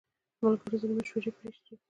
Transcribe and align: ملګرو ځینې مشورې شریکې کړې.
ملګرو 0.41 0.79
ځینې 0.79 0.93
مشورې 0.97 1.21
شریکې 1.35 1.61
کړې. 1.63 1.73